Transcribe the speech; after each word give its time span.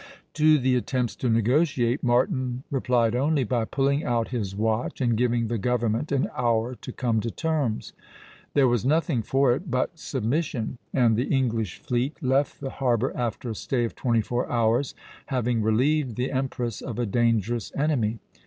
To 0.33 0.57
the 0.57 0.75
attempts 0.75 1.15
to 1.17 1.29
negotiate, 1.29 2.01
Martin 2.03 2.63
replied 2.71 3.15
only 3.15 3.43
by 3.43 3.65
pulling 3.65 4.03
out 4.03 4.29
his 4.29 4.55
watch 4.55 4.99
and 4.99 5.15
giving 5.15 5.45
the 5.47 5.59
government 5.59 6.11
an 6.11 6.27
hour 6.35 6.73
to 6.73 6.91
come 6.91 7.19
to 7.21 7.29
terms. 7.29 7.93
There 8.55 8.67
was 8.67 8.83
nothing 8.83 9.21
for 9.21 9.53
it 9.53 9.69
but 9.69 9.99
submission; 9.99 10.79
and 10.91 11.15
the 11.15 11.25
English 11.31 11.77
fleet 11.77 12.17
left 12.23 12.61
the 12.61 12.71
harbor 12.71 13.15
after 13.15 13.51
a 13.51 13.55
stay 13.55 13.85
of 13.85 13.93
twenty 13.93 14.21
four 14.21 14.51
hours, 14.51 14.95
having 15.27 15.61
relieved 15.61 16.15
the 16.15 16.31
empress 16.31 16.81
of 16.81 16.97
a 16.97 17.05
dangerous 17.05 17.71
enemy. 17.77 18.17